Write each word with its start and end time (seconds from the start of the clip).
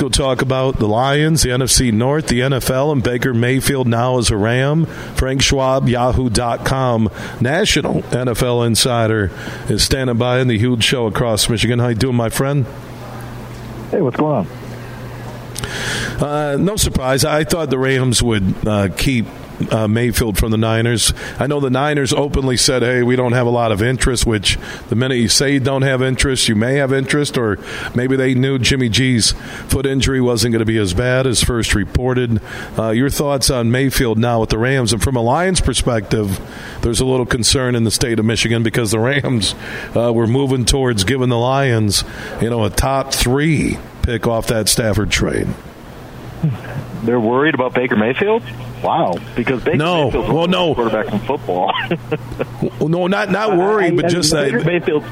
go 0.00 0.08
talk 0.08 0.40
about 0.40 0.78
the 0.78 0.88
Lions, 0.88 1.42
the 1.42 1.50
NFC 1.50 1.92
North, 1.92 2.28
the 2.28 2.40
NFL, 2.40 2.90
and 2.92 3.02
Baker 3.02 3.34
Mayfield 3.34 3.86
now 3.86 4.16
as 4.16 4.30
a 4.30 4.36
Ram. 4.36 4.86
Frank 4.86 5.42
Schwab, 5.42 5.90
Yahoo.com, 5.90 7.10
national 7.40 8.00
NFL 8.04 8.66
insider, 8.66 9.30
is 9.68 9.82
standing 9.82 10.16
by 10.16 10.40
in 10.40 10.48
the 10.48 10.56
huge 10.56 10.84
show 10.84 11.06
across 11.06 11.50
Michigan. 11.50 11.78
How 11.78 11.88
you 11.88 11.94
doing, 11.94 12.16
my 12.16 12.30
friend? 12.30 12.64
Hey, 13.90 14.00
what's 14.00 14.16
going 14.16 14.46
on? 14.46 16.22
Uh, 16.22 16.56
no 16.58 16.76
surprise. 16.76 17.26
I 17.26 17.44
thought 17.44 17.68
the 17.68 17.78
Rams 17.78 18.22
would 18.22 18.66
uh, 18.66 18.88
keep 18.96 19.26
uh, 19.70 19.88
Mayfield 19.88 20.38
from 20.38 20.50
the 20.50 20.56
Niners. 20.56 21.12
I 21.38 21.46
know 21.46 21.60
the 21.60 21.70
Niners 21.70 22.12
openly 22.12 22.56
said, 22.56 22.82
"Hey, 22.82 23.02
we 23.02 23.16
don't 23.16 23.32
have 23.32 23.46
a 23.46 23.50
lot 23.50 23.72
of 23.72 23.82
interest." 23.82 24.26
Which 24.26 24.58
the 24.88 24.96
minute 24.96 25.16
you 25.16 25.28
say 25.28 25.54
you 25.54 25.60
don't 25.60 25.82
have 25.82 26.02
interest, 26.02 26.48
you 26.48 26.54
may 26.54 26.76
have 26.76 26.92
interest, 26.92 27.36
or 27.36 27.58
maybe 27.94 28.16
they 28.16 28.34
knew 28.34 28.58
Jimmy 28.58 28.88
G's 28.88 29.32
foot 29.68 29.86
injury 29.86 30.20
wasn't 30.20 30.52
going 30.52 30.60
to 30.60 30.66
be 30.66 30.78
as 30.78 30.94
bad 30.94 31.26
as 31.26 31.42
first 31.42 31.74
reported. 31.74 32.40
Uh, 32.78 32.90
your 32.90 33.10
thoughts 33.10 33.50
on 33.50 33.70
Mayfield 33.70 34.18
now 34.18 34.40
with 34.40 34.50
the 34.50 34.58
Rams, 34.58 34.92
and 34.92 35.02
from 35.02 35.16
a 35.16 35.22
Lions 35.22 35.60
perspective, 35.60 36.40
there's 36.82 37.00
a 37.00 37.06
little 37.06 37.26
concern 37.26 37.74
in 37.74 37.84
the 37.84 37.90
state 37.90 38.18
of 38.18 38.24
Michigan 38.24 38.62
because 38.62 38.90
the 38.90 38.98
Rams 38.98 39.54
uh, 39.94 40.12
were 40.12 40.26
moving 40.26 40.64
towards 40.64 41.04
giving 41.04 41.28
the 41.28 41.38
Lions, 41.38 42.04
you 42.40 42.50
know, 42.50 42.64
a 42.64 42.70
top 42.70 43.12
three 43.12 43.78
pick 44.02 44.26
off 44.26 44.46
that 44.48 44.68
Stafford 44.68 45.10
trade. 45.10 45.48
They're 47.02 47.20
worried 47.20 47.54
about 47.54 47.74
Baker 47.74 47.96
Mayfield. 47.96 48.42
Wow, 48.82 49.16
because 49.36 49.62
Baker 49.62 49.76
no, 49.76 50.04
Mayfield's 50.06 50.28
well, 50.30 50.46
no 50.46 50.74
quarterback 50.74 51.08
from 51.08 51.20
football. 51.20 51.72
well, 52.78 52.88
no, 52.88 53.06
not 53.06 53.30
not 53.30 53.56
worried, 53.56 53.96
but 53.96 54.08
just 54.08 54.32
Baker 54.32 54.58
that. 54.58 54.66
Mayfield. 54.66 55.04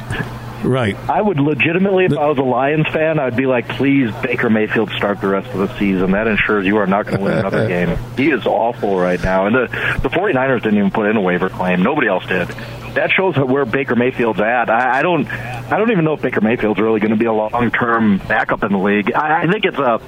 Right. 0.62 0.96
I 1.08 1.22
would 1.22 1.38
legitimately, 1.38 2.06
if 2.06 2.12
I 2.18 2.26
was 2.26 2.38
a 2.38 2.42
Lions 2.42 2.88
fan, 2.88 3.18
I'd 3.18 3.36
be 3.36 3.46
like, 3.46 3.68
please, 3.68 4.10
Baker 4.22 4.50
Mayfield, 4.50 4.90
start 4.90 5.20
the 5.20 5.28
rest 5.28 5.48
of 5.50 5.58
the 5.58 5.78
season. 5.78 6.10
That 6.12 6.26
ensures 6.26 6.66
you 6.66 6.78
are 6.78 6.86
not 6.86 7.06
going 7.06 7.18
to 7.18 7.24
win 7.24 7.38
another 7.38 7.68
game. 7.68 7.96
He 8.16 8.30
is 8.30 8.44
awful 8.44 8.98
right 8.98 9.22
now. 9.22 9.46
And 9.46 9.54
the, 9.54 9.66
the 10.02 10.08
49ers 10.08 10.62
didn't 10.62 10.78
even 10.78 10.90
put 10.90 11.06
in 11.06 11.16
a 11.16 11.20
waiver 11.20 11.48
claim. 11.48 11.82
Nobody 11.82 12.08
else 12.08 12.26
did. 12.26 12.48
That 12.94 13.10
shows 13.12 13.36
where 13.36 13.64
Baker 13.66 13.94
Mayfield's 13.94 14.40
at. 14.40 14.68
I, 14.68 14.98
I 14.98 15.02
don't, 15.02 15.28
I 15.28 15.76
don't 15.78 15.92
even 15.92 16.04
know 16.04 16.14
if 16.14 16.22
Baker 16.22 16.40
Mayfield's 16.40 16.80
really 16.80 16.98
going 17.00 17.12
to 17.12 17.16
be 17.16 17.26
a 17.26 17.32
long-term 17.32 18.18
backup 18.18 18.64
in 18.64 18.72
the 18.72 18.78
league. 18.78 19.12
I, 19.12 19.42
I 19.44 19.50
think 19.50 19.64
it's 19.64 19.78
a 19.78 20.00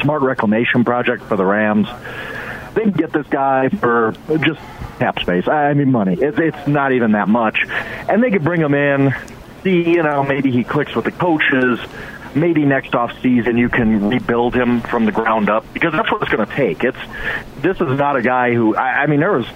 smart 0.00 0.22
reclamation 0.22 0.84
project 0.84 1.22
for 1.24 1.36
the 1.36 1.44
Rams. 1.44 1.88
They 2.74 2.82
can 2.82 2.92
get 2.92 3.12
this 3.12 3.26
guy 3.26 3.68
for 3.68 4.14
just 4.28 4.60
cap 4.98 5.18
space. 5.20 5.48
I 5.48 5.74
mean, 5.74 5.90
money. 5.90 6.14
It's, 6.14 6.38
it's 6.38 6.68
not 6.68 6.92
even 6.92 7.12
that 7.12 7.28
much. 7.28 7.58
And 8.08 8.22
they 8.22 8.30
could 8.30 8.44
bring 8.44 8.60
him 8.60 8.74
in, 8.74 9.14
see, 9.62 9.90
you 9.90 10.02
know, 10.02 10.22
maybe 10.22 10.50
he 10.50 10.64
clicks 10.64 10.94
with 10.94 11.04
the 11.04 11.12
coaches. 11.12 11.78
Maybe 12.34 12.66
next 12.66 12.94
off 12.94 13.10
season 13.22 13.56
you 13.56 13.70
can 13.70 14.10
rebuild 14.10 14.54
him 14.54 14.82
from 14.82 15.06
the 15.06 15.12
ground 15.12 15.48
up 15.48 15.64
because 15.72 15.92
that's 15.92 16.12
what 16.12 16.20
it's 16.22 16.30
going 16.30 16.46
to 16.46 16.54
take. 16.54 16.84
It's 16.84 16.98
this 17.62 17.80
is 17.80 17.98
not 17.98 18.16
a 18.16 18.22
guy 18.22 18.52
who 18.52 18.76
I, 18.76 19.02
I 19.02 19.06
mean 19.06 19.20
there 19.20 19.32
was 19.32 19.46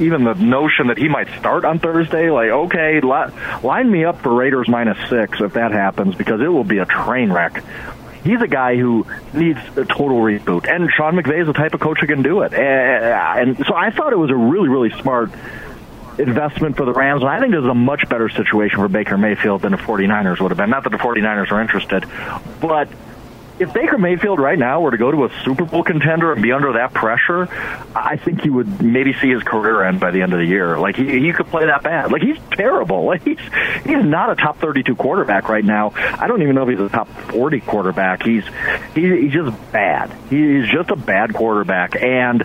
even 0.00 0.24
the 0.24 0.32
notion 0.32 0.86
that 0.86 0.96
he 0.96 1.08
might 1.08 1.28
start 1.38 1.66
on 1.66 1.78
Thursday. 1.78 2.30
Like 2.30 2.48
okay, 2.48 3.00
li- 3.02 3.60
line 3.62 3.90
me 3.90 4.06
up 4.06 4.22
for 4.22 4.34
Raiders 4.34 4.66
minus 4.66 4.96
six 5.10 5.42
if 5.42 5.52
that 5.52 5.72
happens 5.72 6.14
because 6.14 6.40
it 6.40 6.48
will 6.48 6.64
be 6.64 6.78
a 6.78 6.86
train 6.86 7.30
wreck 7.30 7.62
he's 8.26 8.42
a 8.42 8.48
guy 8.48 8.76
who 8.76 9.06
needs 9.32 9.58
a 9.76 9.84
total 9.84 10.20
reboot. 10.20 10.68
And 10.68 10.90
Sean 10.90 11.14
McVay 11.14 11.40
is 11.40 11.46
the 11.46 11.52
type 11.52 11.74
of 11.74 11.80
coach 11.80 12.00
who 12.00 12.06
can 12.06 12.22
do 12.22 12.42
it. 12.42 12.52
Eh, 12.52 13.40
and 13.40 13.56
so 13.66 13.74
I 13.74 13.90
thought 13.90 14.12
it 14.12 14.18
was 14.18 14.30
a 14.30 14.36
really, 14.36 14.68
really 14.68 14.90
smart 15.00 15.30
investment 16.18 16.76
for 16.76 16.84
the 16.84 16.92
Rams. 16.92 17.22
And 17.22 17.30
I 17.30 17.40
think 17.40 17.52
this 17.52 17.62
is 17.62 17.68
a 17.68 17.74
much 17.74 18.08
better 18.08 18.28
situation 18.28 18.78
for 18.78 18.88
Baker 18.88 19.16
Mayfield 19.16 19.62
than 19.62 19.72
the 19.72 19.78
49ers 19.78 20.40
would 20.40 20.50
have 20.50 20.58
been. 20.58 20.70
Not 20.70 20.84
that 20.84 20.90
the 20.90 20.98
49ers 20.98 21.50
are 21.50 21.60
interested, 21.60 22.06
but 22.60 22.88
if 23.58 23.72
Baker 23.72 23.98
Mayfield 23.98 24.38
right 24.38 24.58
now 24.58 24.80
were 24.80 24.90
to 24.90 24.98
go 24.98 25.10
to 25.10 25.24
a 25.24 25.30
Super 25.44 25.64
Bowl 25.64 25.82
contender 25.82 26.32
and 26.32 26.42
be 26.42 26.52
under 26.52 26.74
that 26.74 26.92
pressure, 26.92 27.48
I 27.94 28.16
think 28.16 28.42
he 28.42 28.50
would 28.50 28.82
maybe 28.82 29.14
see 29.14 29.30
his 29.30 29.42
career 29.42 29.82
end 29.82 29.98
by 30.00 30.10
the 30.10 30.22
end 30.22 30.32
of 30.32 30.38
the 30.38 30.44
year. 30.44 30.78
Like 30.78 30.96
he 30.96 31.20
he 31.20 31.32
could 31.32 31.46
play 31.46 31.66
that 31.66 31.82
bad. 31.82 32.12
Like 32.12 32.22
he's 32.22 32.38
terrible. 32.52 33.06
Like 33.16 33.22
he's 33.22 33.38
he's 33.84 34.04
not 34.04 34.30
a 34.30 34.34
top 34.34 34.58
32 34.58 34.96
quarterback 34.96 35.48
right 35.48 35.64
now. 35.64 35.92
I 35.94 36.26
don't 36.26 36.42
even 36.42 36.56
know 36.56 36.68
if 36.68 36.70
he's 36.70 36.80
a 36.80 36.88
top 36.88 37.08
40 37.30 37.60
quarterback. 37.60 38.24
He's 38.24 38.44
he, 38.94 39.02
he's 39.22 39.32
just 39.32 39.72
bad. 39.72 40.10
He's 40.28 40.68
just 40.68 40.90
a 40.90 40.96
bad 40.96 41.32
quarterback 41.32 41.94
and 41.94 42.42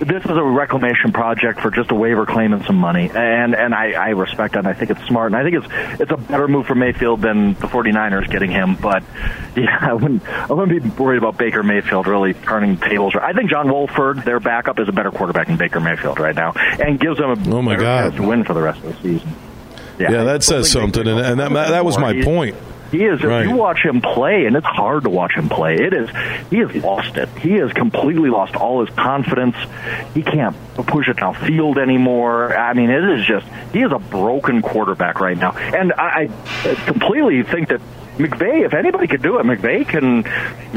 this 0.00 0.24
is 0.24 0.30
a 0.30 0.42
reclamation 0.42 1.12
project 1.12 1.60
for 1.60 1.70
just 1.70 1.90
a 1.90 1.94
waiver 1.94 2.26
claim 2.26 2.52
and 2.52 2.64
some 2.64 2.76
money, 2.76 3.10
and 3.10 3.54
and 3.54 3.74
I, 3.74 3.92
I 3.92 4.08
respect 4.10 4.54
that. 4.54 4.60
And 4.60 4.68
I 4.68 4.74
think 4.74 4.90
it's 4.90 5.02
smart, 5.06 5.32
and 5.32 5.36
I 5.36 5.42
think 5.42 5.64
it's 5.64 6.00
it's 6.00 6.10
a 6.10 6.16
better 6.16 6.48
move 6.48 6.66
for 6.66 6.74
Mayfield 6.74 7.22
than 7.22 7.54
the 7.54 7.66
49ers 7.66 8.30
getting 8.30 8.50
him. 8.50 8.74
But 8.74 9.04
yeah, 9.56 9.78
I 9.80 9.92
wouldn't 9.92 10.28
I 10.28 10.52
wouldn't 10.52 10.82
be 10.82 11.02
worried 11.02 11.18
about 11.18 11.38
Baker 11.38 11.62
Mayfield 11.62 12.06
really 12.06 12.34
turning 12.34 12.76
tables. 12.76 13.14
I 13.20 13.32
think 13.32 13.50
John 13.50 13.70
Wolford, 13.70 14.18
their 14.24 14.40
backup, 14.40 14.78
is 14.78 14.88
a 14.88 14.92
better 14.92 15.10
quarterback 15.10 15.46
than 15.46 15.56
Baker 15.56 15.80
Mayfield 15.80 16.18
right 16.18 16.34
now, 16.34 16.52
and 16.54 16.98
gives 16.98 17.18
them 17.18 17.30
a 17.30 17.56
oh 17.56 17.62
my 17.62 17.76
god 17.76 18.16
to 18.16 18.22
win 18.22 18.44
for 18.44 18.54
the 18.54 18.62
rest 18.62 18.82
of 18.82 18.96
the 18.96 19.02
season. 19.02 19.32
Yeah, 19.98 20.10
yeah 20.10 20.24
that 20.24 20.42
says 20.42 20.70
something, 20.70 21.06
and, 21.06 21.20
and 21.20 21.40
that 21.40 21.52
that 21.52 21.84
was 21.84 21.98
my 21.98 22.20
point. 22.22 22.56
He 22.90 23.04
is. 23.04 23.22
Right. 23.22 23.42
If 23.42 23.50
you 23.50 23.56
watch 23.56 23.84
him 23.84 24.00
play, 24.00 24.46
and 24.46 24.56
it's 24.56 24.66
hard 24.66 25.04
to 25.04 25.10
watch 25.10 25.34
him 25.34 25.48
play. 25.48 25.74
It 25.74 25.92
is. 25.92 26.08
He 26.50 26.58
has 26.58 26.74
lost 26.76 27.16
it. 27.16 27.28
He 27.38 27.52
has 27.54 27.72
completely 27.72 28.30
lost 28.30 28.54
all 28.54 28.84
his 28.84 28.94
confidence. 28.94 29.56
He 30.14 30.22
can't 30.22 30.56
push 30.74 31.08
it 31.08 31.16
downfield 31.16 31.78
anymore. 31.78 32.56
I 32.56 32.74
mean, 32.74 32.90
it 32.90 33.18
is 33.18 33.26
just. 33.26 33.46
He 33.72 33.80
is 33.82 33.92
a 33.92 33.98
broken 33.98 34.62
quarterback 34.62 35.20
right 35.20 35.36
now, 35.36 35.52
and 35.52 35.92
I, 35.92 36.28
I 36.46 36.74
completely 36.86 37.42
think 37.42 37.68
that 37.68 37.80
McVay, 38.18 38.64
if 38.64 38.74
anybody 38.74 39.08
could 39.08 39.22
do 39.22 39.38
it, 39.38 39.44
McVay 39.44 39.86
can 39.88 40.22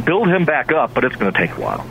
build 0.03 0.27
him 0.27 0.45
back 0.45 0.71
up, 0.71 0.93
but 0.93 1.03
it's 1.03 1.15
going 1.15 1.31
to 1.31 1.37
take 1.37 1.51
a 1.51 1.61
while. 1.61 1.85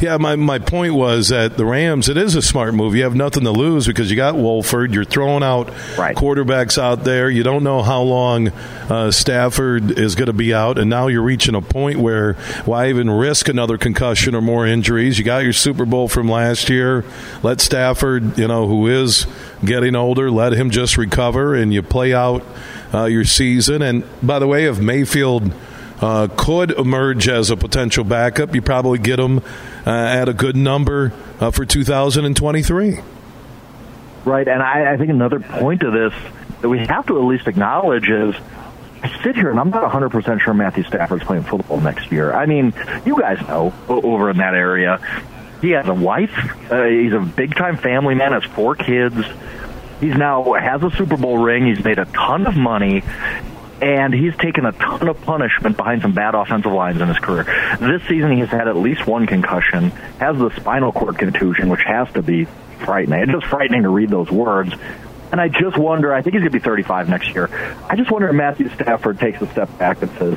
Yeah, 0.00 0.16
my, 0.16 0.34
my 0.36 0.58
point 0.58 0.94
was 0.94 1.28
that 1.28 1.58
the 1.58 1.66
Rams, 1.66 2.08
it 2.08 2.16
is 2.16 2.34
a 2.34 2.40
smart 2.40 2.72
move. 2.72 2.94
You 2.94 3.02
have 3.02 3.14
nothing 3.14 3.44
to 3.44 3.50
lose 3.50 3.86
because 3.86 4.08
you 4.10 4.16
got 4.16 4.34
Wolford. 4.34 4.94
You're 4.94 5.04
throwing 5.04 5.42
out 5.42 5.68
right. 5.98 6.16
quarterbacks 6.16 6.80
out 6.80 7.04
there. 7.04 7.28
You 7.28 7.42
don't 7.42 7.62
know 7.62 7.82
how 7.82 8.00
long 8.00 8.48
uh, 8.48 9.10
Stafford 9.10 9.98
is 9.98 10.14
going 10.14 10.28
to 10.28 10.32
be 10.32 10.54
out, 10.54 10.78
and 10.78 10.88
now 10.88 11.08
you're 11.08 11.22
reaching 11.22 11.54
a 11.54 11.60
point 11.60 11.98
where 11.98 12.32
why 12.64 12.88
even 12.88 13.10
risk 13.10 13.48
another 13.48 13.76
concussion 13.76 14.34
or 14.34 14.40
more 14.40 14.66
injuries? 14.66 15.18
You 15.18 15.24
got 15.24 15.44
your 15.44 15.52
Super 15.52 15.84
Bowl 15.84 16.08
from 16.08 16.30
last 16.30 16.70
year. 16.70 17.04
Let 17.42 17.60
Stafford, 17.60 18.38
you 18.38 18.48
know, 18.48 18.66
who 18.66 18.86
is 18.86 19.26
getting 19.62 19.94
older, 19.94 20.30
let 20.30 20.54
him 20.54 20.70
just 20.70 20.96
recover, 20.96 21.54
and 21.54 21.74
you 21.74 21.82
play 21.82 22.14
out 22.14 22.42
uh, 22.94 23.04
your 23.04 23.24
season. 23.24 23.82
And 23.82 24.04
by 24.22 24.38
the 24.38 24.46
way, 24.46 24.64
if 24.64 24.80
Mayfield 24.80 25.52
uh, 26.00 26.28
could 26.36 26.70
emerge 26.72 27.28
as 27.28 27.50
a 27.50 27.56
potential 27.56 28.04
backup, 28.04 28.54
you 28.54 28.62
probably 28.62 28.98
get 28.98 29.18
him 29.18 29.38
uh, 29.86 29.90
at 29.90 30.28
a 30.28 30.32
good 30.32 30.56
number 30.56 31.12
uh, 31.40 31.50
for 31.50 31.64
2023. 31.64 32.98
Right, 34.24 34.48
and 34.48 34.62
I, 34.62 34.92
I 34.92 34.96
think 34.96 35.10
another 35.10 35.40
point 35.40 35.80
to 35.80 35.90
this 35.90 36.12
that 36.60 36.68
we 36.68 36.78
have 36.78 37.06
to 37.06 37.18
at 37.18 37.24
least 37.24 37.46
acknowledge 37.46 38.08
is 38.08 38.34
I 39.02 39.22
sit 39.22 39.34
here 39.34 39.50
and 39.50 39.58
I'm 39.58 39.70
not 39.70 39.90
100% 39.90 40.40
sure 40.42 40.52
Matthew 40.52 40.84
Stafford's 40.84 41.24
playing 41.24 41.44
football 41.44 41.80
next 41.80 42.12
year. 42.12 42.32
I 42.32 42.44
mean, 42.44 42.74
you 43.06 43.18
guys 43.18 43.40
know 43.48 43.72
over 43.88 44.28
in 44.30 44.36
that 44.38 44.54
area, 44.54 45.00
he 45.62 45.70
has 45.70 45.88
a 45.88 45.94
wife. 45.94 46.30
Uh, 46.70 46.84
he's 46.84 47.12
a 47.12 47.20
big 47.20 47.54
time 47.54 47.78
family 47.78 48.14
man, 48.14 48.32
has 48.32 48.44
four 48.44 48.74
kids. 48.74 49.16
He's 50.00 50.16
now 50.16 50.52
has 50.54 50.82
a 50.82 50.90
Super 50.90 51.16
Bowl 51.16 51.38
ring. 51.38 51.66
He's 51.66 51.84
made 51.84 51.98
a 51.98 52.06
ton 52.06 52.46
of 52.46 52.56
money 52.56 53.02
and 53.82 54.12
he's 54.12 54.36
taken 54.36 54.66
a 54.66 54.72
ton 54.72 55.08
of 55.08 55.20
punishment 55.22 55.76
behind 55.76 56.02
some 56.02 56.12
bad 56.12 56.34
offensive 56.34 56.72
lines 56.72 57.00
in 57.00 57.08
his 57.08 57.18
career. 57.18 57.44
This 57.80 58.02
season, 58.08 58.36
he's 58.36 58.48
had 58.48 58.68
at 58.68 58.76
least 58.76 59.06
one 59.06 59.26
concussion, 59.26 59.90
has 60.18 60.36
the 60.36 60.50
spinal 60.56 60.92
cord 60.92 61.18
contusion, 61.18 61.68
which 61.68 61.82
has 61.82 62.10
to 62.12 62.22
be 62.22 62.46
frightening. 62.84 63.20
It's 63.20 63.32
just 63.32 63.46
frightening 63.46 63.82
to 63.82 63.88
read 63.88 64.10
those 64.10 64.30
words. 64.30 64.72
And 65.32 65.40
I 65.40 65.48
just 65.48 65.78
wonder, 65.78 66.12
I 66.12 66.22
think 66.22 66.34
he's 66.34 66.40
going 66.40 66.52
to 66.52 66.58
be 66.58 66.64
35 66.64 67.08
next 67.08 67.28
year. 67.28 67.48
I 67.88 67.96
just 67.96 68.10
wonder 68.10 68.28
if 68.28 68.34
Matthew 68.34 68.68
Stafford 68.70 69.20
takes 69.20 69.40
a 69.40 69.46
step 69.48 69.78
back 69.78 70.02
and 70.02 70.10
says, 70.18 70.36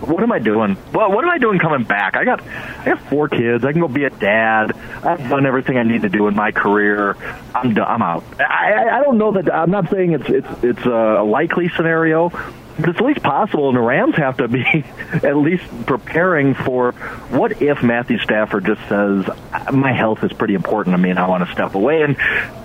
what 0.00 0.22
am 0.22 0.32
I 0.32 0.38
doing? 0.38 0.76
Well, 0.92 1.12
what 1.12 1.24
am 1.24 1.30
I 1.30 1.38
doing 1.38 1.58
coming 1.58 1.84
back? 1.84 2.16
I 2.16 2.24
got, 2.24 2.42
I 2.42 2.84
got 2.84 3.00
four 3.08 3.28
kids. 3.28 3.64
I 3.64 3.72
can 3.72 3.80
go 3.80 3.88
be 3.88 4.04
a 4.04 4.10
dad. 4.10 4.76
I've 5.02 5.28
done 5.28 5.46
everything 5.46 5.78
I 5.78 5.82
need 5.82 6.02
to 6.02 6.08
do 6.08 6.26
in 6.26 6.34
my 6.34 6.52
career. 6.52 7.16
I'm 7.54 7.74
done. 7.74 7.86
I'm 7.86 8.02
out. 8.02 8.24
I, 8.40 8.98
I 8.98 9.02
don't 9.02 9.18
know 9.18 9.32
that. 9.32 9.52
I'm 9.52 9.70
not 9.70 9.90
saying 9.90 10.12
it's 10.12 10.28
it's 10.28 10.64
it's 10.64 10.84
a 10.84 11.22
likely 11.22 11.70
scenario, 11.70 12.30
it's 12.78 12.98
at 12.98 13.04
least 13.04 13.22
possible, 13.22 13.68
and 13.68 13.76
the 13.76 13.82
Rams 13.82 14.16
have 14.16 14.38
to 14.38 14.48
be 14.48 14.64
at 15.12 15.36
least 15.36 15.64
preparing 15.86 16.54
for 16.54 16.92
what 17.30 17.62
if 17.62 17.82
Matthew 17.82 18.18
Stafford 18.18 18.64
just 18.64 18.80
says, 18.88 19.26
"My 19.72 19.92
health 19.92 20.24
is 20.24 20.32
pretty 20.32 20.54
important 20.54 20.94
to 20.94 20.98
me, 20.98 21.10
and 21.10 21.18
I 21.18 21.28
want 21.28 21.46
to 21.46 21.52
step 21.52 21.74
away." 21.74 22.02
And 22.02 22.16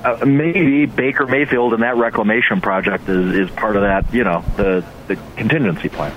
uh, 0.04 0.26
maybe 0.26 0.86
Baker 0.86 1.28
Mayfield 1.28 1.74
and 1.74 1.84
that 1.84 1.98
reclamation 1.98 2.62
project 2.62 3.08
is, 3.08 3.36
is 3.36 3.50
part 3.52 3.76
of 3.76 3.84
that, 3.84 4.12
you 4.14 4.24
know, 4.24 4.44
the 4.58 4.84
the 5.08 5.16
contingency 5.36 5.90
plan. 5.90 6.14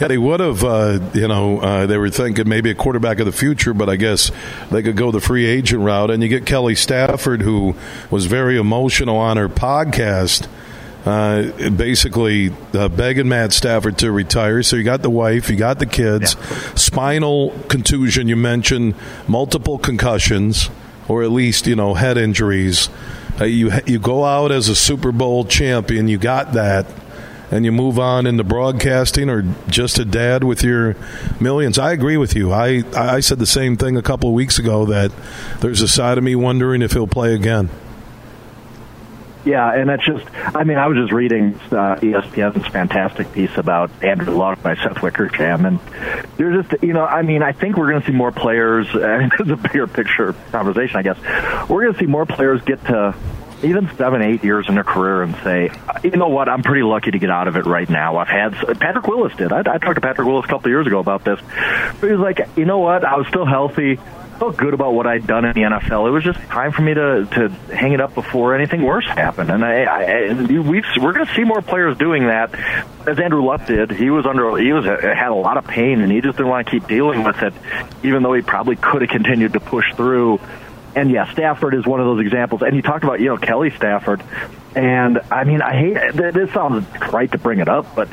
Yeah, 0.00 0.08
they 0.08 0.18
would 0.18 0.40
have, 0.40 0.64
uh, 0.64 0.98
you 1.14 1.28
know, 1.28 1.60
uh, 1.60 1.86
they 1.86 1.96
were 1.96 2.10
thinking 2.10 2.48
maybe 2.48 2.70
a 2.70 2.74
quarterback 2.74 3.20
of 3.20 3.26
the 3.26 3.32
future, 3.32 3.72
but 3.72 3.88
I 3.88 3.94
guess 3.94 4.32
they 4.70 4.82
could 4.82 4.96
go 4.96 5.12
the 5.12 5.20
free 5.20 5.46
agent 5.46 5.82
route. 5.82 6.10
And 6.10 6.22
you 6.22 6.28
get 6.28 6.44
Kelly 6.44 6.74
Stafford, 6.74 7.42
who 7.42 7.76
was 8.10 8.26
very 8.26 8.58
emotional 8.58 9.16
on 9.16 9.36
her 9.36 9.48
podcast 9.48 10.48
uh, 11.04 11.70
basically 11.70 12.52
uh, 12.74 12.88
begging 12.88 13.28
Matt 13.28 13.52
Stafford 13.52 13.98
to 13.98 14.12
retire. 14.12 14.62
So 14.62 14.76
you 14.76 14.84
got 14.84 15.02
the 15.02 15.10
wife, 15.10 15.50
you 15.50 15.56
got 15.56 15.78
the 15.78 15.86
kids, 15.86 16.36
yeah. 16.38 16.74
spinal 16.74 17.50
contusion. 17.68 18.28
You 18.28 18.36
mentioned 18.36 18.94
multiple 19.26 19.78
concussions, 19.78 20.70
or 21.08 21.22
at 21.22 21.30
least 21.30 21.66
you 21.66 21.76
know 21.76 21.94
head 21.94 22.16
injuries. 22.16 22.88
Uh, 23.40 23.44
you 23.44 23.72
you 23.86 23.98
go 23.98 24.24
out 24.24 24.52
as 24.52 24.68
a 24.68 24.76
Super 24.76 25.12
Bowl 25.12 25.44
champion. 25.44 26.08
You 26.08 26.18
got 26.18 26.52
that 26.52 26.86
and 27.52 27.66
you 27.66 27.70
move 27.70 27.98
on 27.98 28.26
into 28.26 28.42
broadcasting 28.42 29.28
or 29.28 29.42
just 29.68 29.98
a 29.98 30.06
dad 30.06 30.42
with 30.42 30.62
your 30.64 30.96
millions. 31.38 31.78
I 31.78 31.92
agree 31.92 32.16
with 32.16 32.34
you. 32.34 32.50
I, 32.50 32.82
I 32.96 33.20
said 33.20 33.38
the 33.38 33.46
same 33.46 33.76
thing 33.76 33.96
a 33.98 34.02
couple 34.02 34.30
of 34.30 34.34
weeks 34.34 34.58
ago 34.58 34.86
that 34.86 35.12
there's 35.60 35.82
a 35.82 35.88
side 35.88 36.16
of 36.16 36.24
me 36.24 36.34
wondering 36.34 36.80
if 36.80 36.92
he'll 36.92 37.06
play 37.06 37.34
again. 37.34 37.68
Yeah, 39.44 39.72
and 39.74 39.88
that's 39.88 40.04
just, 40.04 40.24
I 40.34 40.62
mean, 40.64 40.78
I 40.78 40.86
was 40.86 40.96
just 40.96 41.12
reading 41.12 41.54
uh, 41.70 41.96
ESPN's 41.96 42.66
fantastic 42.68 43.32
piece 43.32 43.56
about 43.56 43.90
Andrew 44.02 44.34
Luck 44.34 44.62
by 44.62 44.76
Seth 44.76 45.02
Wickersham, 45.02 45.66
and 45.66 45.80
there's 46.36 46.64
just, 46.64 46.82
you 46.82 46.92
know, 46.92 47.04
I 47.04 47.22
mean, 47.22 47.42
I 47.42 47.52
think 47.52 47.76
we're 47.76 47.90
going 47.90 48.02
to 48.02 48.06
see 48.06 48.12
more 48.12 48.30
players, 48.30 48.86
and 48.92 49.32
it's 49.38 49.50
a 49.50 49.56
bigger 49.56 49.86
picture 49.86 50.34
conversation, 50.52 50.96
I 50.96 51.02
guess. 51.02 51.18
We're 51.68 51.82
going 51.82 51.94
to 51.94 51.98
see 51.98 52.06
more 52.06 52.26
players 52.26 52.62
get 52.62 52.84
to 52.86 53.16
even 53.64 53.90
seven, 53.96 54.22
eight 54.22 54.42
years 54.44 54.68
in 54.68 54.76
a 54.78 54.84
career 54.84 55.22
and 55.22 55.34
say, 55.36 55.70
you 56.02 56.10
know 56.10 56.28
what, 56.28 56.48
I'm 56.48 56.62
pretty 56.62 56.82
lucky 56.82 57.12
to 57.12 57.18
get 57.18 57.30
out 57.30 57.48
of 57.48 57.56
it 57.56 57.64
right 57.66 57.88
now. 57.88 58.16
I've 58.16 58.28
had 58.28 58.54
Patrick 58.78 59.06
Willis 59.06 59.34
did. 59.36 59.52
I, 59.52 59.60
I 59.60 59.78
talked 59.78 59.94
to 59.94 60.00
Patrick 60.00 60.26
Willis 60.26 60.44
a 60.44 60.48
couple 60.48 60.66
of 60.66 60.72
years 60.72 60.86
ago 60.86 60.98
about 60.98 61.24
this. 61.24 61.38
But 62.00 62.06
he 62.06 62.12
was 62.12 62.20
like, 62.20 62.40
you 62.56 62.64
know 62.64 62.78
what, 62.78 63.04
I 63.04 63.16
was 63.16 63.26
still 63.28 63.46
healthy. 63.46 63.98
Felt 64.42 64.56
good 64.56 64.74
about 64.74 64.92
what 64.92 65.06
I'd 65.06 65.24
done 65.24 65.44
in 65.44 65.52
the 65.52 65.60
NFL. 65.60 66.08
It 66.08 66.10
was 66.10 66.24
just 66.24 66.40
time 66.48 66.72
for 66.72 66.82
me 66.82 66.94
to 66.94 67.26
to 67.26 67.48
hang 67.72 67.92
it 67.92 68.00
up 68.00 68.12
before 68.16 68.56
anything 68.56 68.82
worse 68.82 69.06
happened. 69.06 69.50
And 69.50 69.64
I, 69.64 69.84
I 69.84 70.32
we've, 70.32 70.84
we're 71.00 71.12
going 71.12 71.26
to 71.26 71.32
see 71.34 71.44
more 71.44 71.62
players 71.62 71.96
doing 71.96 72.26
that, 72.26 72.52
as 73.06 73.20
Andrew 73.20 73.44
Luck 73.44 73.66
did. 73.66 73.92
He 73.92 74.10
was 74.10 74.26
under 74.26 74.56
he 74.56 74.72
was 74.72 74.84
had 74.84 75.28
a 75.28 75.34
lot 75.34 75.58
of 75.58 75.68
pain, 75.68 76.00
and 76.00 76.10
he 76.10 76.20
just 76.20 76.38
didn't 76.38 76.50
want 76.50 76.66
to 76.66 76.70
keep 76.72 76.88
dealing 76.88 77.22
with 77.22 77.40
it, 77.40 77.54
even 78.02 78.24
though 78.24 78.32
he 78.32 78.42
probably 78.42 78.74
could 78.74 79.02
have 79.02 79.10
continued 79.10 79.52
to 79.52 79.60
push 79.60 79.84
through 79.94 80.40
and 80.96 81.10
yeah, 81.10 81.32
Stafford 81.32 81.74
is 81.74 81.86
one 81.86 82.00
of 82.00 82.06
those 82.06 82.20
examples. 82.20 82.62
And 82.62 82.74
you 82.74 82.82
talked 82.82 83.04
about, 83.04 83.20
you 83.20 83.26
know, 83.26 83.36
Kelly 83.36 83.70
Stafford. 83.70 84.22
And 84.74 85.20
I 85.30 85.44
mean, 85.44 85.62
I 85.62 85.72
hate 85.72 86.14
this 86.14 86.52
sounds 86.52 86.84
right 87.12 87.30
to 87.30 87.38
bring 87.38 87.60
it 87.60 87.68
up, 87.68 87.94
but 87.94 88.08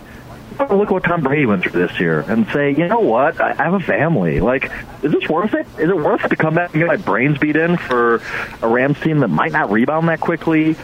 look 0.59 0.91
what 0.91 1.03
Tom 1.03 1.21
Brady 1.21 1.45
went 1.45 1.63
through 1.63 1.87
this 1.87 1.99
year 1.99 2.21
and 2.21 2.47
say, 2.47 2.71
you 2.71 2.87
know 2.87 2.99
what, 2.99 3.39
I 3.39 3.53
have 3.53 3.73
a 3.73 3.79
family. 3.79 4.39
Like, 4.39 4.71
is 5.01 5.11
this 5.11 5.27
worth 5.29 5.53
it? 5.53 5.65
Is 5.77 5.89
it 5.89 5.95
worth 5.97 6.25
it 6.25 6.29
to 6.29 6.35
come 6.35 6.55
back 6.55 6.73
and 6.73 6.81
get 6.81 6.87
my 6.87 6.97
brains 6.97 7.37
beat 7.37 7.55
in 7.55 7.77
for 7.77 8.21
a 8.61 8.67
Rams 8.67 8.99
team 8.99 9.19
that 9.19 9.29
might 9.29 9.51
not 9.51 9.71
rebound 9.71 10.09
that 10.09 10.19
quickly? 10.19 10.75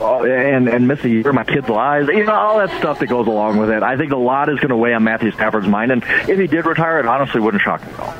Uh, 0.00 0.24
and 0.24 0.68
and 0.68 0.88
miss 0.88 1.04
a 1.04 1.08
year 1.08 1.32
my 1.32 1.44
kids' 1.44 1.68
lives, 1.68 2.08
you 2.08 2.24
know, 2.24 2.32
all 2.32 2.58
that 2.58 2.76
stuff 2.78 2.98
that 2.98 3.06
goes 3.06 3.28
along 3.28 3.58
with 3.58 3.70
it. 3.70 3.84
I 3.84 3.96
think 3.96 4.10
a 4.10 4.16
lot 4.16 4.48
is 4.48 4.56
going 4.56 4.70
to 4.70 4.76
weigh 4.76 4.94
on 4.94 5.04
Matthew 5.04 5.30
Stafford's 5.30 5.68
mind, 5.68 5.92
and 5.92 6.02
if 6.28 6.38
he 6.40 6.48
did 6.48 6.66
retire, 6.66 6.98
it 6.98 7.06
honestly 7.06 7.40
wouldn't 7.40 7.62
shock 7.62 7.86
me 7.86 7.92
at 7.92 8.00
all. 8.00 8.14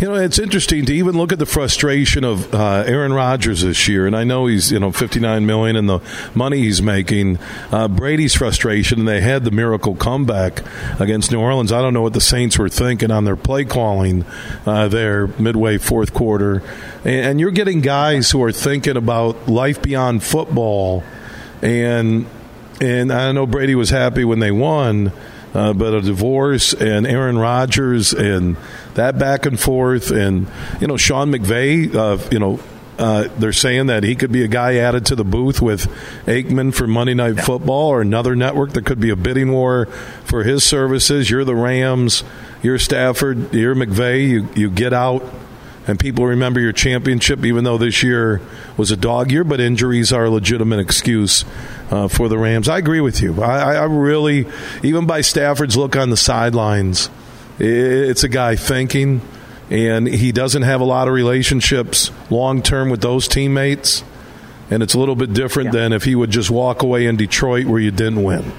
You 0.00 0.06
know, 0.06 0.14
it's 0.14 0.38
interesting 0.38 0.84
to 0.84 0.94
even 0.94 1.18
look 1.18 1.32
at 1.32 1.40
the 1.40 1.46
frustration 1.46 2.22
of 2.22 2.54
uh, 2.54 2.84
Aaron 2.86 3.12
Rodgers 3.12 3.62
this 3.62 3.88
year, 3.88 4.06
and 4.06 4.14
I 4.14 4.22
know 4.22 4.46
he's 4.46 4.70
you 4.70 4.78
know 4.78 4.92
fifty 4.92 5.18
nine 5.18 5.44
million 5.44 5.74
and 5.74 5.88
the 5.88 5.98
money 6.36 6.58
he's 6.58 6.80
making. 6.80 7.40
Uh, 7.72 7.88
Brady's 7.88 8.32
frustration, 8.32 9.00
and 9.00 9.08
they 9.08 9.20
had 9.20 9.42
the 9.42 9.50
miracle 9.50 9.96
comeback 9.96 10.62
against 11.00 11.32
New 11.32 11.40
Orleans. 11.40 11.72
I 11.72 11.82
don't 11.82 11.94
know 11.94 12.02
what 12.02 12.12
the 12.12 12.20
Saints 12.20 12.56
were 12.56 12.68
thinking 12.68 13.10
on 13.10 13.24
their 13.24 13.34
play 13.34 13.64
calling 13.64 14.24
uh, 14.66 14.86
there 14.86 15.26
midway 15.26 15.78
fourth 15.78 16.14
quarter, 16.14 16.62
and, 17.04 17.26
and 17.26 17.40
you're 17.40 17.50
getting 17.50 17.80
guys 17.80 18.30
who 18.30 18.40
are 18.44 18.52
thinking 18.52 18.96
about 18.96 19.48
life 19.48 19.82
beyond 19.82 20.22
football, 20.22 21.02
and 21.60 22.24
and 22.80 23.12
I 23.12 23.32
know 23.32 23.46
Brady 23.46 23.74
was 23.74 23.90
happy 23.90 24.24
when 24.24 24.38
they 24.38 24.52
won. 24.52 25.10
Uh, 25.54 25.72
but 25.72 25.94
a 25.94 26.00
divorce 26.02 26.74
and 26.74 27.06
Aaron 27.06 27.38
Rodgers 27.38 28.12
and 28.12 28.56
that 28.94 29.18
back 29.18 29.46
and 29.46 29.58
forth, 29.58 30.10
and 30.10 30.46
you 30.80 30.86
know 30.86 30.96
Sean 30.96 31.32
McVay, 31.32 31.94
uh, 31.94 32.18
you 32.30 32.38
know. 32.38 32.60
Uh, 32.98 33.28
they're 33.38 33.52
saying 33.52 33.86
that 33.86 34.02
he 34.02 34.16
could 34.16 34.32
be 34.32 34.42
a 34.42 34.48
guy 34.48 34.74
added 34.74 35.06
to 35.06 35.14
the 35.14 35.22
booth 35.24 35.62
with 35.62 35.86
Aikman 36.26 36.74
for 36.74 36.88
Monday 36.88 37.14
Night. 37.14 37.38
Football 37.38 37.90
or 37.90 38.00
another 38.00 38.34
network. 38.34 38.72
There 38.72 38.82
could 38.82 38.98
be 38.98 39.10
a 39.10 39.14
bidding 39.14 39.52
war 39.52 39.86
for 40.24 40.42
his 40.42 40.64
services. 40.64 41.30
You're 41.30 41.44
the 41.44 41.54
Rams. 41.54 42.24
You're 42.60 42.80
Stafford. 42.80 43.54
You're 43.54 43.76
McVay. 43.76 44.28
You 44.28 44.48
you 44.56 44.68
get 44.68 44.92
out 44.92 45.22
and 45.88 45.98
people 45.98 46.26
remember 46.26 46.60
your 46.60 46.72
championship, 46.72 47.44
even 47.44 47.64
though 47.64 47.78
this 47.78 48.02
year 48.02 48.42
was 48.76 48.90
a 48.90 48.96
dog 48.96 49.32
year, 49.32 49.42
but 49.42 49.58
injuries 49.58 50.12
are 50.12 50.26
a 50.26 50.30
legitimate 50.30 50.80
excuse 50.80 51.46
uh, 51.90 52.08
for 52.08 52.28
the 52.28 52.36
Rams. 52.36 52.68
I 52.68 52.76
agree 52.76 53.00
with 53.00 53.22
you. 53.22 53.42
I, 53.42 53.76
I, 53.76 53.84
really, 53.84 54.46
even 54.82 55.06
by 55.06 55.22
Stafford's 55.22 55.78
look 55.78 55.96
on 55.96 56.10
the 56.10 56.16
sidelines, 56.16 57.08
it's 57.58 58.22
a 58.22 58.28
guy 58.28 58.54
thinking, 58.54 59.22
and 59.70 60.06
he 60.06 60.30
doesn't 60.30 60.62
have 60.62 60.82
a 60.82 60.84
lot 60.84 61.08
of 61.08 61.14
relationships 61.14 62.10
long 62.30 62.60
term 62.62 62.90
with 62.90 63.00
those 63.00 63.26
teammates. 63.26 64.04
And 64.70 64.82
it's 64.82 64.92
a 64.92 64.98
little 64.98 65.16
bit 65.16 65.32
different 65.32 65.68
yeah. 65.68 65.80
than 65.80 65.92
if 65.94 66.04
he 66.04 66.14
would 66.14 66.30
just 66.30 66.50
walk 66.50 66.82
away 66.82 67.06
in 67.06 67.16
Detroit 67.16 67.64
where 67.64 67.80
you 67.80 67.90
didn't 67.90 68.22
win. 68.22 68.52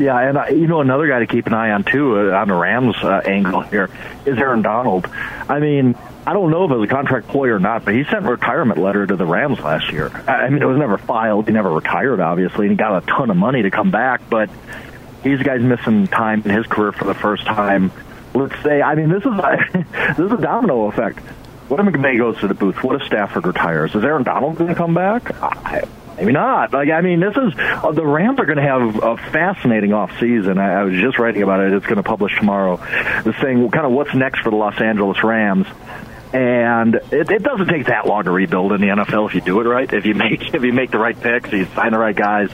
Yeah, 0.00 0.18
and 0.18 0.38
uh, 0.38 0.46
you 0.46 0.66
know 0.66 0.80
another 0.80 1.06
guy 1.06 1.18
to 1.18 1.26
keep 1.26 1.46
an 1.46 1.52
eye 1.52 1.72
on 1.72 1.84
too 1.84 2.18
uh, 2.18 2.34
on 2.34 2.48
the 2.48 2.54
Rams 2.54 2.96
uh, 3.02 3.20
angle 3.22 3.60
here 3.60 3.90
is 4.24 4.38
Aaron 4.38 4.62
Donald. 4.62 5.06
I 5.46 5.60
mean, 5.60 5.94
I 6.26 6.32
don't 6.32 6.50
know 6.50 6.64
if 6.64 6.70
it 6.70 6.76
was 6.76 6.88
a 6.88 6.92
contract 6.92 7.28
ploy 7.28 7.48
or 7.48 7.58
not, 7.58 7.84
but 7.84 7.92
he 7.92 8.04
sent 8.04 8.24
a 8.24 8.30
retirement 8.30 8.80
letter 8.80 9.06
to 9.06 9.14
the 9.14 9.26
Rams 9.26 9.60
last 9.60 9.92
year. 9.92 10.08
I 10.26 10.48
mean, 10.48 10.62
it 10.62 10.66
was 10.66 10.78
never 10.78 10.96
filed. 10.96 11.48
He 11.48 11.52
never 11.52 11.70
retired, 11.70 12.18
obviously, 12.18 12.64
and 12.64 12.72
he 12.72 12.76
got 12.78 13.02
a 13.02 13.06
ton 13.06 13.30
of 13.30 13.36
money 13.36 13.60
to 13.60 13.70
come 13.70 13.90
back. 13.90 14.22
But 14.30 14.48
he's 15.22 15.42
guy's 15.42 15.60
missing 15.60 16.06
time 16.06 16.40
in 16.46 16.50
his 16.50 16.66
career 16.66 16.92
for 16.92 17.04
the 17.04 17.14
first 17.14 17.44
time. 17.44 17.92
Let's 18.32 18.58
say, 18.62 18.80
I 18.80 18.94
mean, 18.94 19.10
this 19.10 19.24
is 19.26 19.36
this 20.16 20.18
is 20.18 20.32
a 20.32 20.40
domino 20.40 20.86
effect. 20.86 21.18
What 21.68 21.78
if 21.78 21.84
McVay 21.84 22.16
goes 22.16 22.38
to 22.40 22.48
the 22.48 22.54
booth? 22.54 22.82
What 22.82 23.00
if 23.00 23.06
Stafford 23.06 23.46
retires? 23.46 23.94
Is 23.94 24.02
Aaron 24.02 24.22
Donald 24.22 24.56
going 24.56 24.70
to 24.70 24.74
come 24.74 24.94
back? 24.94 25.30
I, 25.42 25.86
Maybe 26.20 26.32
not. 26.32 26.74
Like 26.74 26.90
I 26.90 27.00
mean, 27.00 27.20
this 27.20 27.34
is 27.34 27.54
uh, 27.56 27.92
the 27.92 28.04
Rams 28.04 28.38
are 28.40 28.44
going 28.44 28.58
to 28.58 28.62
have 28.62 29.02
a 29.02 29.16
fascinating 29.16 29.94
off 29.94 30.12
season. 30.20 30.58
I, 30.58 30.80
I 30.80 30.84
was 30.84 31.00
just 31.00 31.18
writing 31.18 31.42
about 31.42 31.60
it. 31.60 31.72
It's 31.72 31.86
going 31.86 31.96
to 31.96 32.02
publish 32.02 32.36
tomorrow. 32.36 32.76
The 33.24 33.32
thing, 33.32 33.70
kind 33.70 33.86
of 33.86 33.92
what's 33.92 34.14
next 34.14 34.42
for 34.42 34.50
the 34.50 34.56
Los 34.56 34.78
Angeles 34.80 35.24
Rams. 35.24 35.66
And 36.32 36.94
it, 36.94 37.30
it 37.30 37.42
doesn't 37.42 37.66
take 37.68 37.86
that 37.86 38.06
long 38.06 38.24
to 38.24 38.30
rebuild 38.30 38.72
in 38.72 38.82
the 38.82 38.88
NFL 38.88 39.28
if 39.30 39.34
you 39.34 39.40
do 39.40 39.60
it 39.60 39.64
right. 39.64 39.90
If 39.90 40.04
you 40.04 40.14
make 40.14 40.42
if 40.54 40.62
you 40.62 40.74
make 40.74 40.90
the 40.90 40.98
right 40.98 41.18
picks, 41.18 41.50
you 41.52 41.64
sign 41.74 41.92
the 41.92 41.98
right 41.98 42.14
guys. 42.14 42.50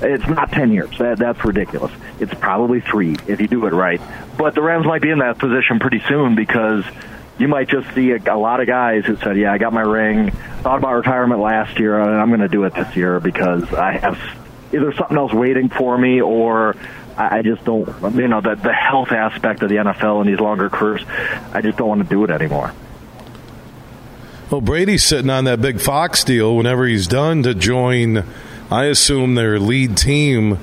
It's 0.00 0.26
not 0.28 0.52
ten 0.52 0.72
years. 0.72 0.96
That, 0.98 1.18
that's 1.18 1.44
ridiculous. 1.44 1.92
It's 2.20 2.32
probably 2.34 2.80
three 2.80 3.16
if 3.26 3.40
you 3.40 3.48
do 3.48 3.66
it 3.66 3.72
right. 3.72 4.00
But 4.38 4.54
the 4.54 4.62
Rams 4.62 4.86
might 4.86 5.02
be 5.02 5.10
in 5.10 5.18
that 5.18 5.38
position 5.38 5.80
pretty 5.80 6.02
soon 6.06 6.36
because 6.36 6.84
you 7.38 7.48
might 7.48 7.68
just 7.68 7.94
see 7.94 8.10
a, 8.10 8.18
a 8.34 8.36
lot 8.36 8.60
of 8.60 8.66
guys 8.66 9.04
who 9.04 9.16
said, 9.16 9.36
"Yeah, 9.36 9.52
I 9.52 9.58
got 9.58 9.72
my 9.72 9.82
ring. 9.82 10.30
Thought 10.62 10.78
about 10.78 10.94
retirement 10.94 11.40
last 11.40 11.78
year, 11.78 11.98
and 11.98 12.20
I'm 12.20 12.28
going 12.28 12.40
to 12.40 12.48
do 12.48 12.64
it 12.64 12.74
this 12.74 12.96
year 12.96 13.20
because 13.20 13.72
I 13.72 13.92
have 13.98 14.18
either 14.72 14.92
something 14.94 15.16
else 15.16 15.32
waiting 15.32 15.68
for 15.68 15.96
me, 15.96 16.20
or 16.20 16.76
I, 17.16 17.42
just 17.42 17.64
don't. 17.64 17.86
You 18.14 18.28
know, 18.28 18.40
the 18.40 18.56
the 18.56 18.72
health 18.72 19.12
aspect 19.12 19.62
of 19.62 19.68
the 19.68 19.76
NFL 19.76 20.20
and 20.20 20.28
these 20.28 20.40
longer 20.40 20.68
careers, 20.68 21.04
I 21.52 21.60
just 21.62 21.78
don't 21.78 21.88
want 21.88 22.02
to 22.02 22.08
do 22.08 22.24
it 22.24 22.30
anymore." 22.30 22.72
Well, 24.50 24.62
Brady's 24.62 25.04
sitting 25.04 25.30
on 25.30 25.44
that 25.44 25.60
big 25.60 25.78
Fox 25.78 26.24
deal 26.24 26.56
whenever 26.56 26.86
he's 26.86 27.06
done 27.06 27.42
to 27.42 27.54
join, 27.54 28.24
I 28.70 28.84
assume, 28.84 29.34
their 29.34 29.60
lead 29.60 29.98
team 29.98 30.58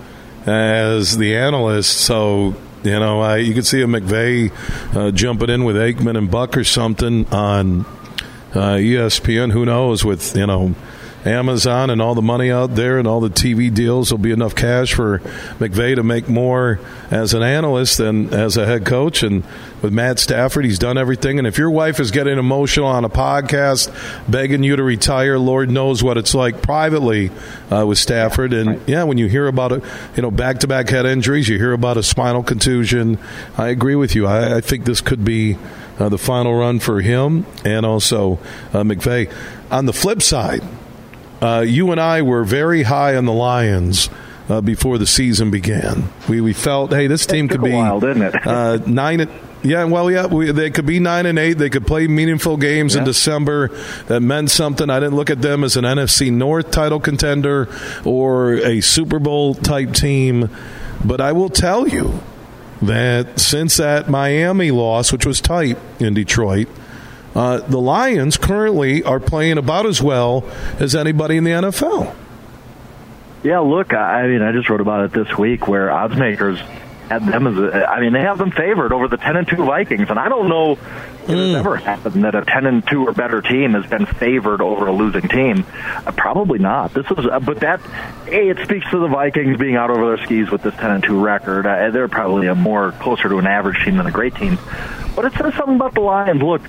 as 0.48 1.18
the 1.18 1.36
analyst. 1.36 1.96
So 1.96 2.56
you 2.86 3.00
know, 3.00 3.22
I, 3.22 3.38
you 3.38 3.54
could 3.54 3.66
see 3.66 3.82
a 3.82 3.86
McVay 3.86 4.52
uh, 4.96 5.12
jumping 5.12 5.50
in 5.50 5.64
with 5.64 5.76
Aikman 5.76 6.18
and 6.18 6.30
Buck 6.30 6.56
or 6.56 6.64
something 6.64 7.26
on 7.34 7.82
uh, 8.54 8.78
ESPN. 8.78 9.52
Who 9.52 9.66
knows? 9.66 10.06
With 10.06 10.36
you 10.36 10.48
know 10.48 10.76
Amazon 11.26 11.90
and 11.90 12.02
all 12.02 12.14
the 12.14 12.22
money 12.22 12.52
out 12.52 12.76
there 12.76 13.00
and 13.00 13.08
all 13.08 13.20
the 13.20 13.30
TV 13.30 13.74
deals, 13.74 14.10
there'll 14.10 14.22
be 14.22 14.32
enough 14.32 14.54
cash 14.54 14.94
for 14.94 15.20
McVay 15.60 15.96
to 15.96 16.04
make 16.04 16.30
more 16.30 16.80
as 17.10 17.34
an 17.34 17.42
analyst 17.42 17.98
than 17.98 18.32
as 18.32 18.58
a 18.58 18.66
head 18.66 18.86
coach. 18.86 19.24
And 19.24 19.44
with 19.82 19.92
Matt 19.92 20.20
Stafford, 20.20 20.66
he's 20.66 20.78
done 20.78 20.98
everything. 20.98 21.40
And 21.40 21.48
if 21.48 21.58
your 21.58 21.72
wife 21.72 22.00
is 22.00 22.12
getting 22.12 22.38
emotional 22.38 22.88
on 22.88 23.06
a 23.06 23.10
podcast, 23.10 23.92
begging 24.30 24.62
you 24.62 24.76
to 24.76 24.84
retire, 24.84 25.40
Lord 25.40 25.72
knows 25.72 26.04
what 26.04 26.18
it's 26.18 26.36
like 26.36 26.62
privately 26.62 27.32
uh, 27.72 27.86
with 27.88 27.98
Stafford. 27.98 28.54
And 28.54 28.70
right. 28.70 28.82
yeah, 28.86 29.04
when 29.04 29.18
you 29.18 29.28
hear 29.28 29.48
about 29.48 29.72
it, 29.72 29.84
you 30.16 30.22
know, 30.22 30.32
back 30.32 30.60
to 30.60 30.68
back 30.68 30.90
head 30.90 31.08
injuries, 31.08 31.50
you 31.50 31.58
hear 31.58 31.74
about 31.74 31.98
a 31.98 32.04
spinal 32.04 32.44
contusion. 32.44 33.18
I 33.58 33.70
agree 33.70 33.96
with 33.96 34.14
you. 34.14 34.28
I, 34.28 34.58
I 34.58 34.62
think 34.62 34.86
this 34.86 35.02
could 35.02 35.26
be. 35.26 35.58
Uh, 35.98 36.10
the 36.10 36.18
final 36.18 36.54
run 36.54 36.78
for 36.78 37.00
him 37.00 37.46
and 37.64 37.86
also 37.86 38.34
uh, 38.74 38.84
McVay. 38.84 39.32
On 39.72 39.86
the 39.86 39.94
flip 39.94 40.22
side, 40.22 40.62
uh, 41.46 41.62
you 41.62 41.92
and 41.92 42.02
I 42.02 42.22
were 42.22 42.44
very 42.44 42.84
high 42.84 43.16
on 43.16 43.26
the 43.26 43.34
Lions. 43.34 44.10
Uh, 44.48 44.62
before 44.62 45.00
the 45.00 45.08
season 45.08 45.50
began, 45.50 46.08
we 46.30 46.40
we 46.40 46.54
felt, 46.54 46.94
hey, 46.94 47.08
this 47.08 47.26
team 47.26 47.48
could 47.48 47.64
be 47.64 47.72
while, 47.72 48.00
didn't 48.00 48.22
it? 48.22 48.46
uh, 48.46 48.78
nine 48.86 49.28
Yeah, 49.64 49.86
well, 49.86 50.12
yeah, 50.12 50.28
we, 50.28 50.52
they 50.52 50.70
could 50.70 50.86
be 50.86 51.00
nine 51.00 51.26
and 51.26 51.40
eight. 51.40 51.54
They 51.54 51.72
could 51.72 51.88
play 51.88 52.06
meaningful 52.06 52.58
games 52.58 52.94
yeah. 52.94 53.00
in 53.00 53.06
December. 53.06 53.70
That 54.06 54.22
meant 54.22 54.52
something. 54.52 54.88
I 54.88 55.00
didn't 55.00 55.16
look 55.16 55.32
at 55.32 55.42
them 55.42 55.64
as 55.64 55.78
an 55.78 55.84
NFC 55.84 56.32
North 56.32 56.70
title 56.70 57.00
contender 57.00 57.68
or 58.06 58.54
a 58.54 58.82
Super 58.82 59.18
Bowl 59.18 59.56
type 59.56 59.94
team, 59.94 60.52
but 61.04 61.22
I 61.22 61.32
will 61.32 61.50
tell 61.50 61.88
you 61.88 62.22
that 62.84 63.40
since 63.40 63.78
that 63.78 64.08
Miami 64.10 64.70
loss, 64.70 65.12
which 65.12 65.26
was 65.26 65.42
tight 65.42 65.80
in 66.00 66.14
Detroit, 66.14 66.68
uh, 67.36 67.60
the 67.60 67.80
Lions 67.80 68.38
currently 68.38 69.04
are 69.04 69.20
playing 69.20 69.58
about 69.58 69.86
as 69.86 70.02
well 70.02 70.50
as 70.80 70.96
anybody 70.96 71.38
in 71.38 71.44
the 71.44 71.52
NFL. 71.52 72.16
Yeah, 73.44 73.60
look, 73.60 73.94
I 73.94 74.26
mean, 74.28 74.42
I 74.42 74.52
just 74.54 74.70
wrote 74.70 74.82
about 74.82 75.06
it 75.06 75.12
this 75.12 75.38
week 75.38 75.68
where 75.68 75.92
odds 75.92 76.16
makers 76.16 76.60
had 77.10 77.24
them 77.26 77.46
as 77.46 77.58
a, 77.58 77.88
I 77.88 78.02
mean, 78.02 78.14
they 78.14 78.22
have 78.22 78.38
them 78.38 78.52
favored 78.52 78.92
over 78.92 79.08
the 79.08 79.18
10 79.18 79.36
and 79.36 79.48
2 79.48 79.58
Vikings, 79.58 80.10
and 80.10 80.18
I 80.18 80.30
don't 80.30 80.50
know 80.50 80.72
if 80.72 80.80
mm. 81.28 81.48
it's 81.50 81.56
ever 81.56 81.76
happened 81.76 82.24
that 82.24 82.34
a 82.34 82.44
10 82.44 82.66
and 82.66 82.88
2 82.88 83.08
or 83.08 83.14
better 83.14 83.42
team 83.42 83.74
has 83.74 83.86
been 83.86 84.06
favored 84.06 84.62
over 84.62 84.88
a 84.88 84.92
losing 84.92 85.28
team. 85.28 85.66
Uh, 86.06 86.12
probably 86.12 86.58
not. 86.58 86.94
This 86.94 87.06
is, 87.06 87.26
uh, 87.26 87.40
but 87.40 87.60
that, 87.60 87.82
A, 88.28 88.50
it 88.50 88.60
speaks 88.64 88.90
to 88.90 88.98
the 88.98 89.08
Vikings 89.08 89.58
being 89.58 89.76
out 89.76 89.92
over 89.92 90.16
their 90.16 90.26
skis 90.26 90.50
with 90.50 90.64
this 90.64 90.74
10 90.76 90.90
and 90.90 91.04
2 91.04 91.24
record. 91.24 91.68
Uh, 91.68 91.92
they're 91.92 92.08
probably 92.08 92.48
a 92.48 92.56
more 92.56 92.92
closer 92.94 93.30
to 93.30 93.38
an 93.38 93.46
average 93.46 93.84
team 93.86 93.98
than 93.98 94.08
a 94.08 94.12
great 94.12 94.34
team. 94.36 94.58
But 95.16 95.26
it 95.26 95.34
says 95.34 95.54
something 95.54 95.76
about 95.76 95.94
the 95.94 96.02
Lions. 96.02 96.42
Look, 96.42 96.62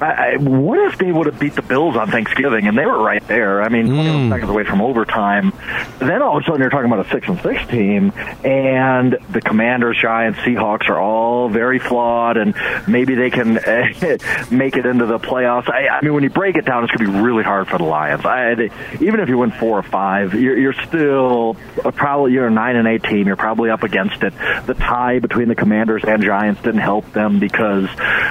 I, 0.00 0.36
what 0.36 0.78
if 0.92 0.98
they 0.98 1.10
would 1.10 1.26
have 1.26 1.38
beat 1.38 1.54
the 1.54 1.62
Bills 1.62 1.96
on 1.96 2.10
Thanksgiving 2.10 2.66
and 2.66 2.76
they 2.76 2.86
were 2.86 3.02
right 3.02 3.26
there? 3.26 3.62
I 3.62 3.68
mean, 3.68 3.88
mm. 3.88 4.30
seconds 4.30 4.50
away 4.50 4.64
from 4.64 4.80
overtime. 4.80 5.52
Then 5.98 6.22
all 6.22 6.36
of 6.36 6.42
a 6.42 6.46
sudden 6.46 6.60
you're 6.60 6.70
talking 6.70 6.90
about 6.90 7.06
a 7.06 7.10
six 7.10 7.28
and 7.28 7.40
six 7.40 7.66
team, 7.68 8.12
and 8.44 9.18
the 9.30 9.40
Commanders, 9.40 9.98
Giants, 10.00 10.38
Seahawks 10.40 10.88
are 10.88 11.00
all 11.00 11.48
very 11.48 11.78
flawed, 11.78 12.36
and 12.36 12.54
maybe 12.86 13.14
they 13.14 13.30
can 13.30 13.58
uh, 13.58 13.86
make 14.50 14.76
it 14.76 14.86
into 14.86 15.06
the 15.06 15.18
playoffs. 15.18 15.68
I, 15.70 15.88
I 15.88 16.02
mean, 16.02 16.14
when 16.14 16.22
you 16.22 16.30
break 16.30 16.56
it 16.56 16.64
down, 16.64 16.84
it's 16.84 16.92
going 16.92 17.10
to 17.10 17.12
be 17.12 17.20
really 17.20 17.42
hard 17.42 17.68
for 17.68 17.78
the 17.78 17.84
Lions. 17.84 18.24
I, 18.24 18.54
they, 18.54 18.70
even 19.00 19.20
if 19.20 19.28
you 19.28 19.38
win 19.38 19.50
four 19.50 19.78
or 19.78 19.82
five, 19.82 20.34
you're, 20.34 20.58
you're 20.58 20.74
still 20.86 21.54
probably 21.94 22.32
you're 22.32 22.46
a 22.46 22.50
nine 22.50 22.76
and 22.76 22.86
eight 22.86 23.02
team. 23.02 23.26
You're 23.26 23.36
probably 23.36 23.70
up 23.70 23.82
against 23.82 24.22
it. 24.22 24.32
The 24.66 24.74
tie 24.74 25.18
between 25.18 25.48
the 25.48 25.54
Commanders 25.54 26.04
and 26.06 26.22
Giants 26.22 26.62
didn't 26.62 26.80
help 26.80 27.12
them 27.12 27.40
because 27.40 27.88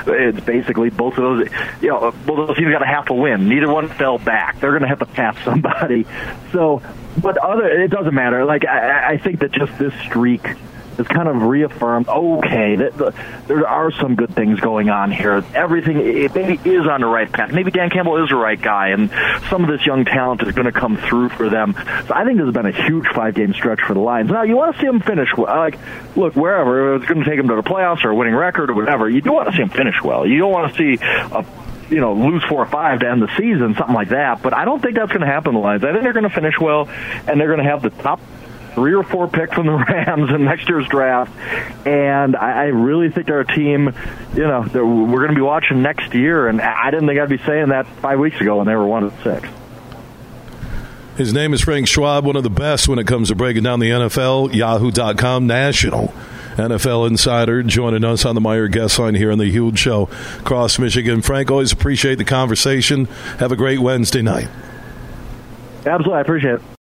it's 0.07 0.39
basically 0.41 0.89
both 0.89 1.17
of 1.17 1.23
those 1.23 1.47
you 1.81 1.89
know, 1.89 2.11
both 2.25 2.47
those 2.47 2.57
teams 2.57 2.71
got 2.71 2.79
to 2.79 2.85
have 2.85 3.05
to 3.05 3.13
win. 3.13 3.47
Neither 3.47 3.69
one 3.69 3.87
fell 3.87 4.17
back. 4.17 4.59
They're 4.59 4.71
going 4.71 4.83
to 4.83 4.87
have 4.87 4.99
to 4.99 5.05
pass 5.05 5.37
somebody. 5.43 6.05
So, 6.51 6.81
but 7.21 7.37
other, 7.37 7.67
it 7.67 7.89
doesn't 7.89 8.13
matter. 8.13 8.45
Like 8.45 8.65
I, 8.65 9.13
I 9.13 9.17
think 9.17 9.39
that 9.39 9.51
just 9.51 9.77
this 9.77 9.93
streak 10.01 10.45
has 10.97 11.07
kind 11.07 11.27
of 11.27 11.43
reaffirmed, 11.43 12.07
okay, 12.07 12.75
that 12.75 12.97
the, 12.97 13.13
there 13.47 13.67
are 13.67 13.91
some 13.91 14.15
good 14.15 14.33
things 14.35 14.59
going 14.59 14.89
on 14.89 15.11
here. 15.11 15.43
Everything 15.53 15.97
it 15.99 16.33
maybe 16.35 16.69
is 16.69 16.87
on 16.87 17.01
the 17.01 17.07
right 17.07 17.31
path. 17.31 17.51
Maybe 17.51 17.71
Dan 17.71 17.89
Campbell 17.89 18.23
is 18.23 18.29
the 18.29 18.35
right 18.35 18.61
guy, 18.61 18.89
and 18.89 19.09
some 19.49 19.63
of 19.63 19.69
this 19.69 19.85
young 19.85 20.05
talent 20.05 20.41
is 20.43 20.53
going 20.53 20.65
to 20.65 20.71
come 20.71 20.97
through 20.97 21.29
for 21.29 21.49
them. 21.49 21.73
So 22.07 22.13
I 22.13 22.25
think 22.25 22.37
this 22.37 22.45
has 22.45 22.53
been 22.53 22.65
a 22.65 22.87
huge 22.87 23.07
five-game 23.13 23.53
stretch 23.53 23.81
for 23.81 23.93
the 23.93 23.99
Lions. 23.99 24.29
Now 24.29 24.43
you 24.43 24.55
want 24.55 24.75
to 24.75 24.81
see 24.81 24.87
them 24.87 24.99
finish 24.99 25.29
well. 25.37 25.55
Like, 25.55 25.79
look, 26.15 26.35
wherever 26.35 26.95
it's 26.95 27.05
going 27.05 27.23
to 27.23 27.29
take 27.29 27.37
them 27.37 27.47
to 27.49 27.55
the 27.55 27.63
playoffs 27.63 28.03
or 28.03 28.09
a 28.09 28.15
winning 28.15 28.35
record 28.35 28.69
or 28.69 28.73
whatever, 28.73 29.09
you 29.09 29.21
do 29.21 29.31
want 29.31 29.49
to 29.49 29.53
see 29.53 29.61
them 29.61 29.69
finish 29.69 30.01
well. 30.03 30.25
You 30.25 30.39
don't 30.39 30.51
want 30.51 30.75
to 30.75 30.77
see 30.77 31.03
a 31.03 31.45
you 31.89 32.01
know, 32.01 32.13
lose 32.13 32.43
four 32.43 32.61
or 32.61 32.65
five 32.65 32.99
to 32.99 33.09
end 33.09 33.21
the 33.21 33.33
season, 33.37 33.75
something 33.75 33.95
like 33.95 34.09
that. 34.09 34.41
But 34.41 34.53
I 34.53 34.65
don't 34.65 34.81
think 34.81 34.95
that's 34.95 35.11
going 35.11 35.21
to 35.21 35.27
happen 35.27 35.53
the 35.53 35.59
Lions. 35.59 35.83
I 35.83 35.91
think 35.91 36.03
they're 36.03 36.13
going 36.13 36.27
to 36.27 36.29
finish 36.29 36.55
well, 36.59 36.89
and 37.27 37.39
they're 37.39 37.47
going 37.47 37.63
to 37.63 37.69
have 37.69 37.81
the 37.81 37.89
top 37.89 38.19
three 38.77 38.93
or 38.93 39.01
four 39.01 39.27
picks 39.27 39.55
from 39.55 39.65
the 39.65 39.71
Rams 39.89 40.29
in 40.29 40.45
next 40.45 40.69
year's 40.69 40.87
draft. 40.87 41.35
And 41.87 42.35
I, 42.35 42.51
I 42.51 42.63
really 42.65 43.09
think 43.09 43.25
they're 43.25 43.39
a 43.39 43.55
team, 43.55 43.91
you 44.35 44.43
know, 44.43 44.69
we're 44.71 45.17
going 45.17 45.29
to 45.29 45.35
be 45.35 45.41
watching 45.41 45.81
next 45.81 46.13
year. 46.13 46.47
And 46.47 46.61
I 46.61 46.91
didn't 46.91 47.07
think 47.07 47.19
I'd 47.19 47.27
be 47.27 47.39
saying 47.39 47.69
that 47.69 47.87
five 48.03 48.19
weeks 48.19 48.39
ago 48.39 48.57
when 48.57 48.67
they 48.67 48.75
were 48.75 48.85
one 48.85 49.03
of 49.03 49.13
six. 49.23 49.49
His 51.15 51.33
name 51.33 51.55
is 51.55 51.61
Frank 51.61 51.87
Schwab, 51.87 52.23
one 52.23 52.35
of 52.35 52.43
the 52.43 52.51
best 52.51 52.87
when 52.87 52.99
it 52.99 53.07
comes 53.07 53.29
to 53.29 53.35
breaking 53.35 53.63
down 53.63 53.79
the 53.79 53.89
NFL. 53.89 54.53
Yahoo.com 54.53 55.47
national 55.47 56.13
NFL 56.57 57.07
insider 57.07 57.63
joining 57.63 58.03
us 58.03 58.25
on 58.25 58.35
the 58.35 58.41
Meijer 58.41 58.71
guest 58.71 58.99
line 58.99 59.15
here 59.15 59.31
on 59.31 59.39
the 59.39 59.49
Huge 59.49 59.79
Show 59.79 60.07
across 60.37 60.77
Michigan. 60.77 61.23
Frank, 61.23 61.49
always 61.49 61.71
appreciate 61.71 62.19
the 62.19 62.25
conversation. 62.25 63.05
Have 63.39 63.51
a 63.51 63.55
great 63.55 63.79
Wednesday 63.79 64.21
night. 64.21 64.49
Absolutely, 65.83 66.13
I 66.13 66.21
appreciate 66.21 66.53
it. 66.53 66.61